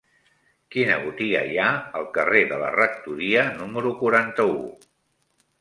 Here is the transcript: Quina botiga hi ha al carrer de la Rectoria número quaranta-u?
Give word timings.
Quina 0.75 0.95
botiga 1.01 1.43
hi 1.49 1.59
ha 1.59 1.67
al 2.01 2.09
carrer 2.17 2.41
de 2.53 2.59
la 2.63 2.71
Rectoria 2.79 3.47
número 3.61 3.93
quaranta-u? 4.03 4.61